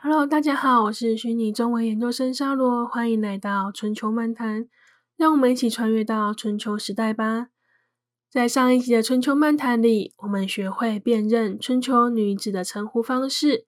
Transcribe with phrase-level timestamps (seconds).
[0.00, 4.68] Hello，大家好，我是虚拟中文研究生沙罗，欢迎来到春秋漫谈，
[5.16, 7.48] 让我们一起穿越到春秋时代吧。
[8.30, 13.66] 在上一集的春秋漫谈里，我们学会辨认春秋女子的称呼方式，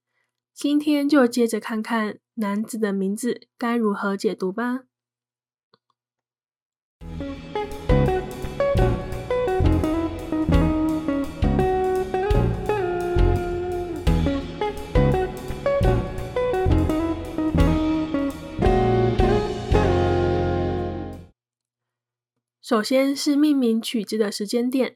[0.54, 4.82] 今天就接着看看男子的名字该如何解读吧。
[22.70, 24.94] 首先是命名取之的时间点。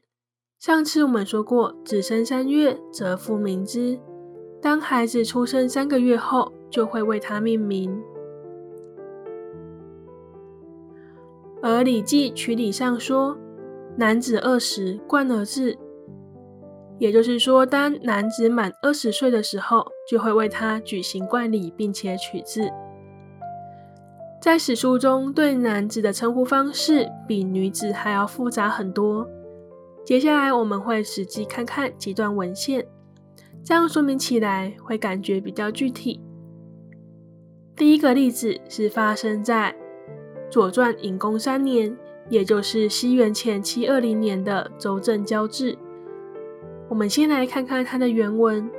[0.57, 3.99] 上次我们说过，子生三月则父名之。
[4.61, 8.01] 当孩子出生三个月后，就会为他命名。
[11.61, 13.37] 而《礼记·曲礼》上说
[13.99, 15.77] ：“男子二十，冠而至。”
[16.97, 22.71] 也就是说，当男子满二十岁的时候，就会为他举行冠礼，并且取字。
[24.45, 29.27] 在史书中，对男子的称呼方式比女子还要复杂很多。
[30.05, 32.85] 接下来我们会实际看看几段文献，
[33.63, 36.21] 这样说明起来会感觉比较具体。
[37.75, 39.75] 第一个例子是发生在
[40.51, 41.97] 《左传》隐公三年，
[42.29, 45.75] 也就是西元前七二零年的周正交质。
[46.87, 48.69] 我们先来看看它的原文：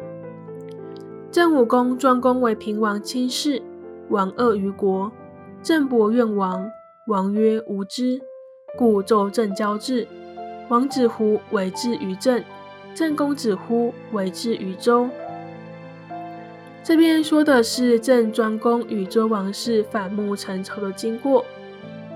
[1.29, 3.61] 郑武公庄公为平王亲事，
[4.11, 5.11] 王恶于国。
[5.67, 6.71] 郑伯愿王，
[7.09, 8.21] 王曰：“无知。”
[8.79, 10.07] 故周郑交质。
[10.69, 12.45] 王子乎为之于郑，
[12.95, 15.09] 郑公子乎为之于周。
[16.85, 21.45] 这边说的是郑庄公与周王室反目成仇的经过。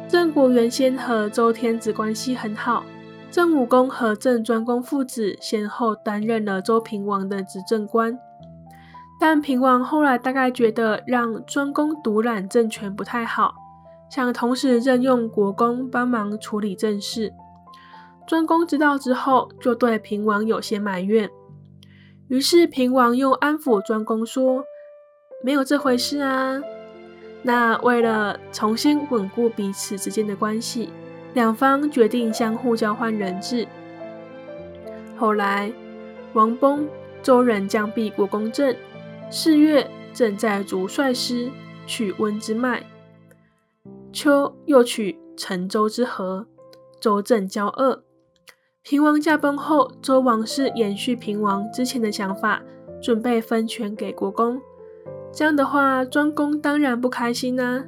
[0.07, 2.85] 郑国原先和周天子关系很好，
[3.33, 8.17] 郑武公和郑庄公父子先后担任了周平王的执政官。
[9.21, 13.55] 但平王后来大概觉得让庄公独揽政权不太好，
[14.11, 17.35] 想同时任用国公帮忙处理政事。
[18.27, 21.29] 庄公知道之后，就对平王有些埋怨。
[22.29, 24.65] 于是平王又安抚庄公说
[25.45, 26.61] ：“没有这回事啊。”
[27.43, 30.91] 那为了重新稳固彼此之间的关系，
[31.35, 33.67] 两方决定相互交换人质。
[35.17, 35.71] 后来
[36.33, 36.89] 王崩，
[37.23, 38.75] 周人将避国公正。
[39.33, 41.53] 四月，正在主率师
[41.87, 42.85] 取温之脉。
[44.13, 46.49] 秋，又取陈州之河。
[47.01, 48.03] 周正交恶。
[48.83, 52.61] 平王驾崩后，周王室延续平王之前的想法，
[53.01, 54.61] 准备分权给国公。
[55.33, 57.85] 这样的话，庄公当然不开心啊。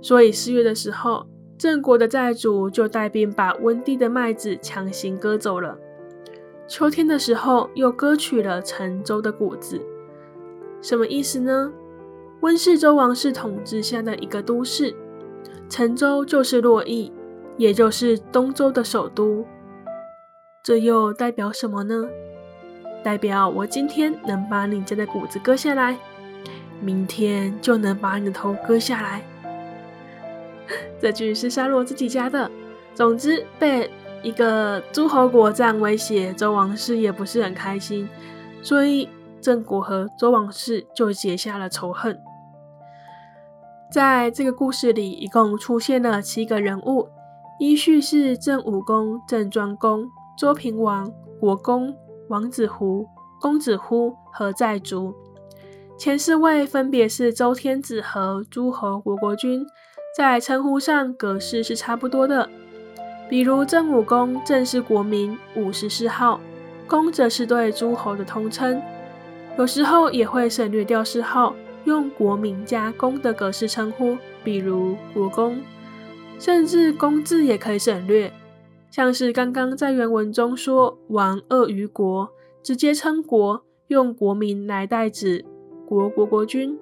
[0.00, 1.26] 所以四月的时候，
[1.58, 5.76] 郑国的寨主就带兵把温地的麦子强行割走了。
[6.68, 9.84] 秋天的时候，又割取了陈州的谷子。
[10.84, 11.72] 什么意思呢？
[12.42, 14.94] 温氏周王室统治下的一个都市，
[15.66, 17.10] 陈州就是洛邑，
[17.56, 19.46] 也就是东周的首都。
[20.62, 22.06] 这又代表什么呢？
[23.02, 25.96] 代表我今天能把你家的谷子割下来，
[26.82, 29.22] 明天就能把你的头割下来。
[31.00, 32.50] 这句是沙洛自己加的。
[32.94, 33.90] 总之，被
[34.22, 38.06] 一个诸侯国这样威胁，周王室也不是很开心，
[38.60, 39.08] 所以。
[39.44, 42.18] 郑国和周王室就结下了仇恨。
[43.92, 47.10] 在这个故事里，一共出现了七个人物，
[47.60, 51.94] 依序是郑武公、郑庄公、周平王、国公、
[52.30, 53.06] 王子胡、
[53.38, 55.14] 公子乎和寨主。
[55.98, 59.66] 前四位分别是周天子和诸侯国国君，
[60.16, 62.48] 在称呼上格式是差不多的。
[63.28, 66.40] 比如郑武公，正是国名，武十四号，
[66.88, 68.80] 公则是对诸侯的通称。
[69.56, 71.54] 有时候也会省略掉谥号，
[71.84, 75.60] 用国名加公的格式称呼，比如国公，
[76.40, 78.32] 甚至公字也可以省略，
[78.90, 82.28] 像是刚刚在原文中说王恶于国，
[82.64, 85.44] 直接称国，用国名来代指
[85.86, 86.76] 国国国君。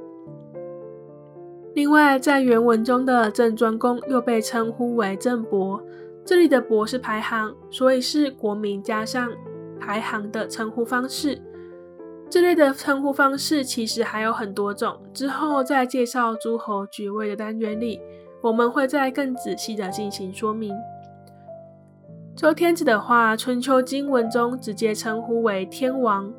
[1.74, 5.82] 另外，在原文中的郑庄公又被称呼为郑伯，
[6.24, 9.30] 这里的伯是排行，所以是国名加上
[9.78, 11.38] 排行的称呼方式。
[12.32, 18.00] 这类的称呼方式其实还有很多种，之后在介绍诸侯爵位的单元里，
[18.40, 20.75] 我们会再更仔细的进行说明。
[22.34, 26.32] 周天子的话，春秋经文中直接称呼为天王，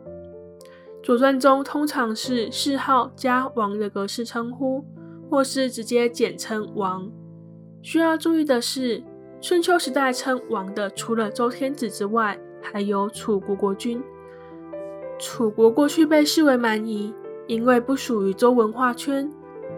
[1.04, 4.84] 左传中通常是谥号加王的格式称呼，
[5.30, 7.08] 或是直接简称王。
[7.84, 9.04] 需要注意的是，
[9.40, 14.04] 春秋时代称王的除了周天子之外，还有楚国国君。
[15.26, 17.14] 楚国过去被视为蛮夷，
[17.48, 19.32] 因为不属于周文化圈，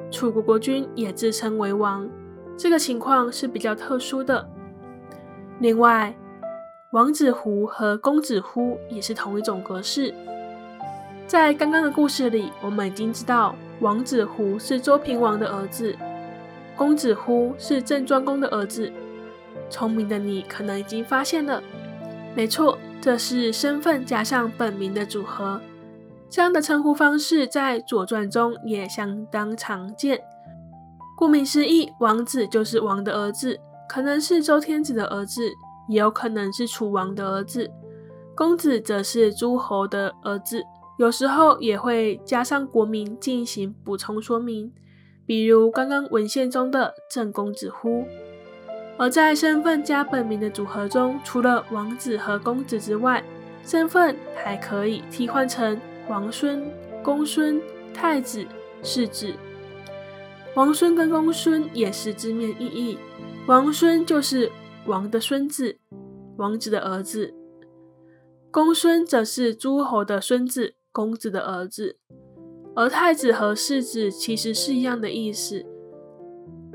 [0.09, 2.09] 楚国国君也自称为王，
[2.57, 4.49] 这个情况是比较特殊的。
[5.59, 6.17] 另外，
[6.93, 10.11] 王子胡和公子乎也是同一种格式。
[11.27, 15.95] 在刚刚的故事里，我们已经知道王子胡是周平王的儿子，
[16.75, 18.91] 公子乎是郑庄公的儿子。
[19.69, 21.61] 聪明的你可能已经发现了，
[22.35, 25.61] 没错，这是身份加上本名的组合。
[26.29, 30.21] 这样的称呼方式在《左传》中也相当常见。
[31.15, 35.49] 顾名思义，王子就是王的儿子，可能是周天子的儿子，
[35.87, 37.71] 也有可能是楚王的儿子。
[38.35, 40.63] 公子则是诸侯的儿子，
[40.97, 44.73] 有时候也会加上国名进行补充说明，
[45.25, 48.05] 比如刚刚文献中的郑公子乎。
[48.97, 53.23] 而在身份加本名的组合中，除了王子和公子之外，
[53.65, 55.79] 身份还可以替换成。
[56.07, 56.63] 王孙、
[57.03, 57.59] 公孙、
[57.91, 58.45] 太子、
[58.83, 59.33] 世子，
[60.55, 62.99] 王孙跟公孙也是字面意义。
[63.47, 64.51] 王孙就是
[64.85, 65.79] 王的孙子，
[66.37, 67.33] 王子的儿子；
[68.51, 71.97] 公孙则是诸侯的孙子，公子的儿子。
[72.75, 75.65] 而太子和世子其实是一样的意思。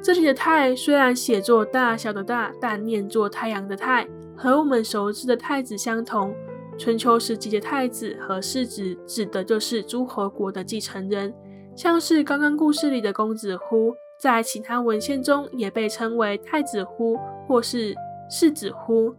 [0.03, 6.35] 这里的“太”虽然写作大小的“大”，但念作太阳的“太”，和我们熟知的太子相同。
[6.79, 11.35] 春秋时期的太子和世子指的就是诸侯国的继承人，
[11.77, 17.95] 像是刚刚故事里的公子乎，在其他文献中也被称为太子乎或是
[18.31, 19.15] 世子乎。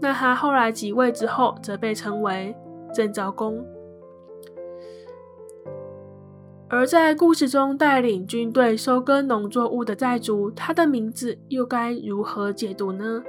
[0.00, 2.56] 那他后来即位之后，则被称为
[2.94, 3.62] 郑昭公。
[6.68, 13.22] 而在故事中带领军队收割农作物的寨主，他的名字又该如何解读呢？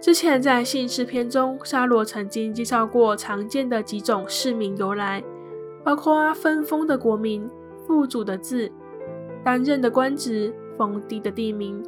[0.00, 5.24] 之前在姓氏篇中，沙罗曾经介绍过常见的几种氏名由来，
[5.82, 7.50] 包括分封的国名、
[7.84, 8.70] 父祖的字、
[9.44, 11.82] 担任的官职、封地的地名。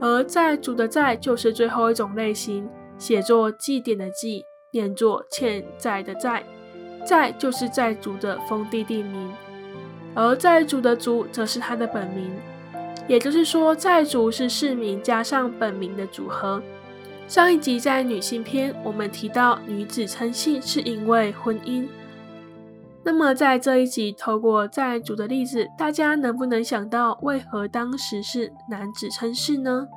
[0.00, 2.68] 而寨主的寨就是最后一种类型，
[2.98, 6.44] 写作祭典的祭，念作欠债的债，
[7.06, 9.30] 债就是寨主的封地地名，
[10.14, 12.30] 而寨主的主则是他的本名。
[13.08, 16.62] 也就是说，寨主是氏名加上本名的组合。
[17.26, 21.88] 上一集在女性篇，我们提到女子称姓是因为婚姻。
[23.02, 29.88] 那么在这一集，透过债主的例子，大家能不能想到为何当时是男子称氏呢？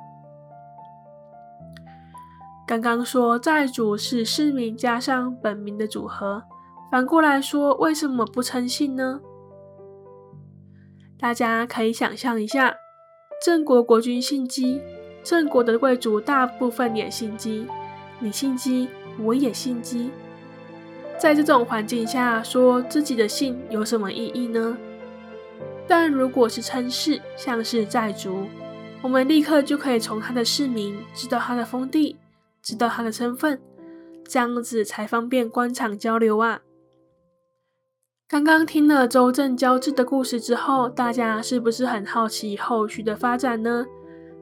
[2.66, 6.42] 刚刚说债主是氏名加上本名的组合，
[6.90, 9.20] 反过来说，为什么不称姓呢？
[11.24, 12.76] 大家可以想象一下，
[13.42, 14.82] 郑国国君姓姬。
[15.22, 17.66] 郑国的贵族大部分也姓姬，
[18.18, 20.10] 你姓姬，我也姓姬。
[21.18, 24.76] 在这种环境下，说自己的姓有什么意义呢？
[25.88, 28.46] 但如果是称氏，像是寨主，
[29.00, 32.18] 我们立刻就可以从他的氏名知道他的封地，
[32.62, 33.58] 知道他的身份，
[34.28, 36.60] 这样子才方便官场交流啊。
[38.34, 43.86] 刚刚听了周郑交质的故事之后，大家是不是很好奇后续的发展呢？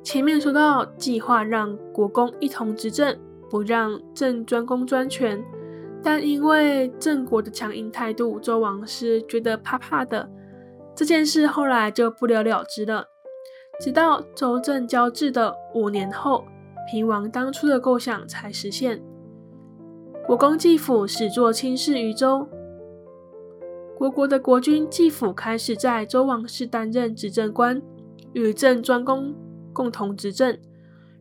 [0.02, 3.14] 前面说到计划让国公一同执政，
[3.50, 5.44] 不让郑庄公专权，
[6.02, 10.26] 但因为郑国的强硬态度，周王室觉得怕怕的，
[10.96, 13.04] 这件事后来就不了了之了。
[13.78, 16.46] 直到周郑交质的五年后，
[16.90, 19.02] 平王当初的构想才实现，
[20.26, 22.48] 国公继父始作亲事于周，
[24.02, 27.80] 国国的国君继父开始在周王室担任执政官，
[28.32, 29.32] 与郑庄公。
[29.72, 30.58] 共同执政，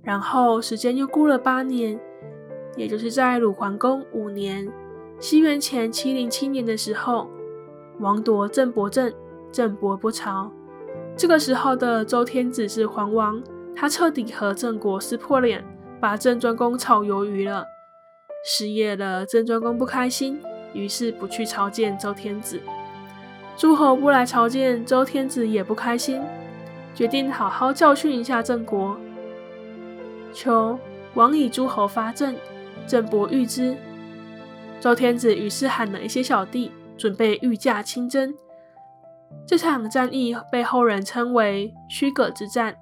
[0.02, 1.98] 然后时间又过了八年，
[2.76, 4.68] 也就是在鲁桓公五年
[5.22, 7.30] （西元前七零七年）的时候，
[8.00, 9.14] 王夺郑伯政，
[9.52, 10.52] 郑伯不朝。
[11.16, 13.42] 这个时候的周天子是桓王，
[13.76, 15.64] 他彻底和郑国撕破脸，
[16.02, 17.64] 把郑庄公炒鱿鱼了。
[18.44, 20.42] 失业了，郑庄公不开心，
[20.74, 22.62] 于是不去朝见周天子。
[23.58, 26.22] 诸侯不来朝见周天子，也不开心。
[26.94, 28.98] 决定好好教训一下郑国。
[30.34, 30.78] 秋，
[31.14, 32.36] 王以诸侯发郑，
[32.88, 33.76] 郑伯御之。
[34.80, 38.34] 周天子于是喊了一些小弟，准备御驾亲征。
[39.46, 42.76] 这场战役被后人称为虚葛之战。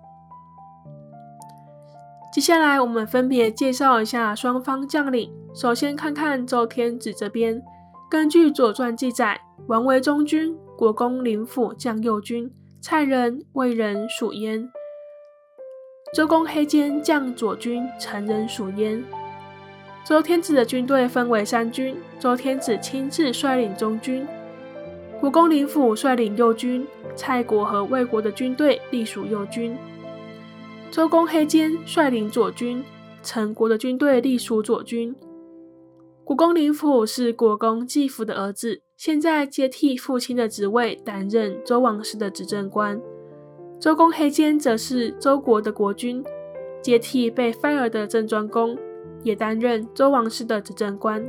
[2.31, 5.31] 接下来，我们分别介绍一下双方将领。
[5.53, 7.61] 首先看看周天子这边，
[8.09, 12.51] 根据《左传》记载，王为中军，国公领府将右军。
[12.81, 14.67] 蔡人、魏人属燕，
[16.15, 19.03] 周公黑肩将左军，陈人属燕。
[20.03, 24.27] 周天子的军队分为三军，周天子亲自率领中军，
[25.19, 29.77] 国公林甫率领右军，蔡国和魏国的军队隶属右军。
[30.89, 32.83] 周公黑坚率领左军，
[33.21, 35.15] 陈国的军队隶属左军。
[36.29, 43.01] 国公林甫是国公季父的儿子，现在接替父亲的职位，担任周王室的执政官。
[43.79, 46.23] 周公黑坚则是周国的国君，
[46.83, 48.77] 接替被 fire 的郑庄公，
[49.23, 51.27] 也担任周王室的执政官。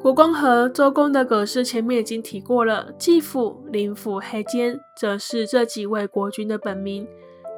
[0.00, 7.04] 国公和周公的格式前面已经提过了，季父、林父、黑坚则是这几位国君的本名。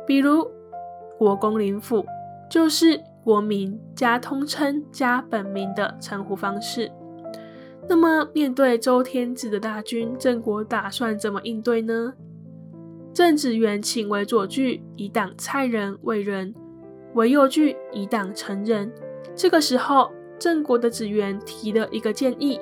[0.06, 0.50] 比如
[1.18, 2.06] 国公林甫，
[2.50, 6.92] 就是国名加通称加本名的称呼方式。
[7.88, 12.12] 那么，面对周天子的大军，郑国打算怎么应对呢？
[13.12, 16.52] 郑子元请为左句，以挡蔡人、魏人；
[17.14, 18.92] 为右句，以挡陈人。
[19.34, 22.60] 这个时候，郑国的子元提了一个建议：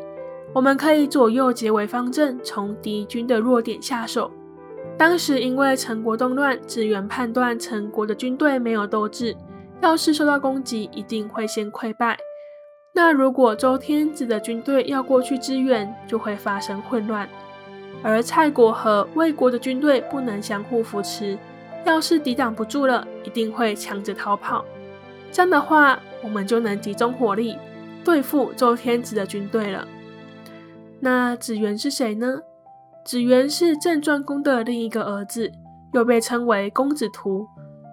[0.54, 4.30] 我们可以左右结为方阵，从敌军的弱点下手。
[4.98, 9.34] 当时因为陈国动乱，子元判断陈国的军队没有斗志，
[9.82, 12.16] 要是受到攻击，一定会先溃败。
[12.94, 17.28] 那如果周天子的军队要过去支援，就会发生混乱。
[18.02, 21.36] 而蔡国和魏国的军队不能相互扶持，
[21.84, 24.64] 要是抵挡不住了，一定会抢着逃跑。
[25.32, 27.56] 这样的话，我们就能集中火力
[28.04, 29.86] 对付周天子的军队了。
[31.00, 32.40] 那子元是谁呢？
[33.04, 35.50] 子元是郑庄公的另一个儿子，
[35.92, 37.48] 又被称为公子图。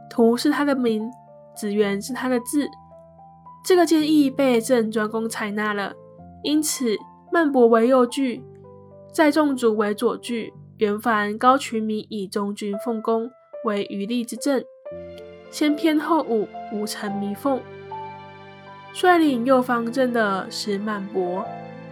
[0.10, 1.10] 图是他的名，
[1.60, 2.70] 子元是他的字。
[3.66, 5.94] 这个建议被郑庄公采纳了，
[6.44, 6.96] 因此
[7.30, 8.42] 曼伯为右句，
[9.12, 13.30] 在众族为左句，元凡高渠弥以中军奉公
[13.66, 14.64] 为余力之政。
[15.52, 17.60] 先偏后武，武臣弥奉。
[18.94, 21.46] 率领右方阵的是曼伯。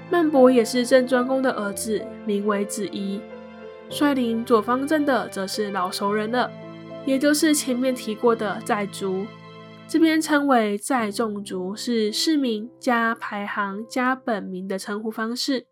[0.10, 3.20] 曼伯也是郑庄公的儿子，名为子仪。
[3.90, 6.50] 率领左方阵的则是老熟人了，
[7.06, 9.26] 也就是前面提过的在族，
[9.90, 15.66] 这边称为在众族，是市民加排行加本名的称呼方式。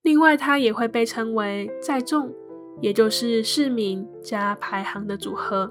[0.00, 2.34] 另外，它也会被称为在众，
[2.80, 5.70] 也就是市民加排行的组合。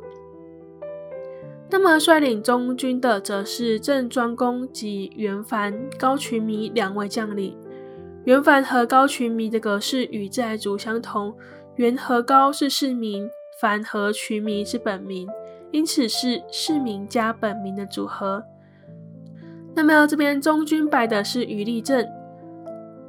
[1.72, 7.58] 那么，率领中军的则是郑庄公及袁凡、高渠弥两位将领。
[8.26, 11.36] 元凡和高渠弥的格式与在族相同，
[11.78, 13.28] 元和高是市名，
[13.60, 15.28] 凡和渠弥是本名，
[15.72, 18.44] 因此是市名加本名的组合。
[19.76, 22.08] 那么这边中军摆的是余力阵，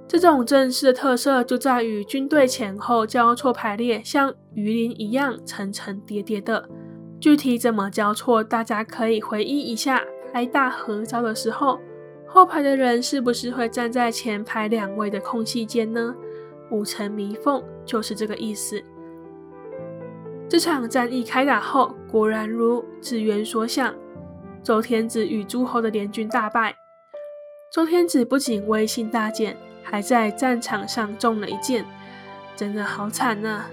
[0.06, 6.68] 这种阵势的特色就在于军队前后交错排列，像鱼鳞一样层层叠叠的。
[7.20, 11.80] 具体怎么交错，大家可以回忆一下拍大合照的时候。
[12.26, 16.14] 后排的人是不是会站在前排两位的空隙间呢？
[16.70, 18.82] 五层弥缝就是这个意思。
[20.48, 23.94] 这场战役开打后，果然如子元所想，
[24.62, 26.74] 周天子与诸侯的联军大败。
[27.70, 31.84] 周天子不仅威信大减，还在战场上中了一箭，
[32.56, 33.66] 真的好惨呐！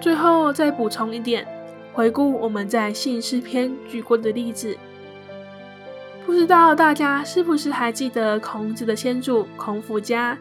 [0.00, 1.46] 最后再补充一点，
[1.92, 4.78] 回顾我们在姓氏篇举过的例子。
[6.24, 10.38] 不知道大家是不是还记得孔子的先祖孔府家，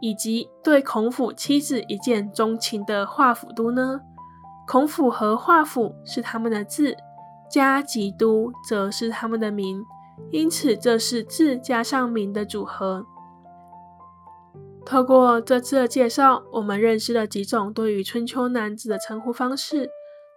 [0.00, 4.00] 以及对孔府妻子一见钟情的华府都呢？
[4.66, 6.96] 孔府和华府是他们的字，
[7.50, 9.82] 家及都则是他们的名，
[10.30, 13.06] 因此这是字加上名的组合。
[14.84, 19.88] 透过这次的介绍，我们认识了几种对于春秋男子的称呼方式。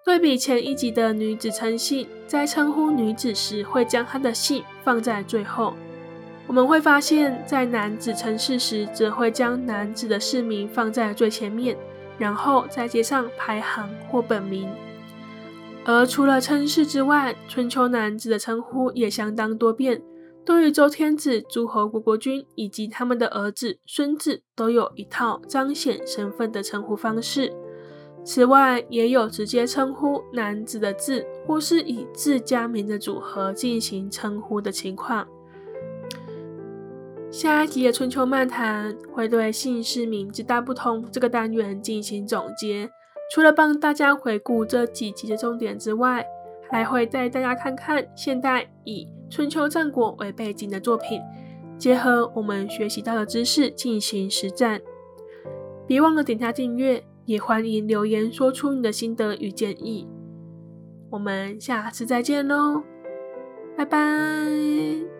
[0.03, 5.73] 对比前一集的女子称姓，在称呼女子时会将她的姓放在最后。
[6.51, 11.77] 我们会发现，在男子称氏时，则会将男子的氏名放在最前面，
[12.17, 14.67] 然后再接上排行或本名。
[15.85, 20.01] 而除了称氏之外，春秋男子的称呼也相当多变。
[20.43, 27.53] 对于周天子、诸侯国国君以及他们的儿子、孙子，都有一套彰显身份的称呼方式。
[28.25, 35.25] 此外，也有直接称呼男子的字，或是以字加名的组合进行称呼的情况。
[37.31, 42.89] 下一集的春秋漫谈会对姓氏名字大不同这个单元进行总结，
[43.33, 46.25] 除了帮大家回顾这几集的重点之外，
[46.69, 51.21] 还会带大家看看现代以春秋战国为背景的作品，
[51.77, 54.81] 结合我们学习到的知识进行实战。
[55.87, 57.03] 别忘了点下订阅。
[57.25, 60.07] 也欢迎留言说出你的心得与建议，
[61.11, 62.81] 我们下次再见喽，
[63.77, 65.10] 拜拜。